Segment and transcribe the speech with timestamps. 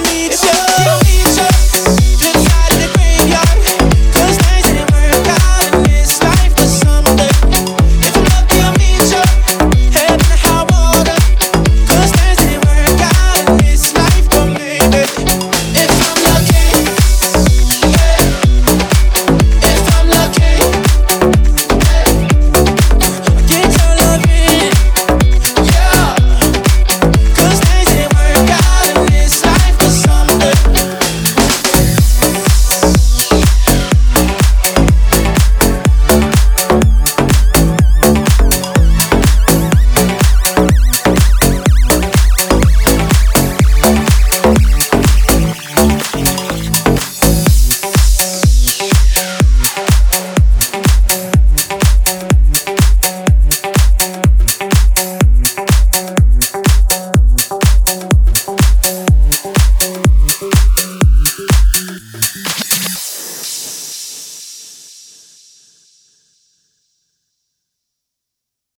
[0.00, 1.05] meet you.